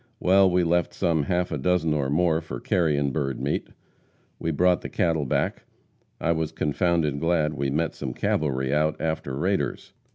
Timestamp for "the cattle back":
4.81-5.61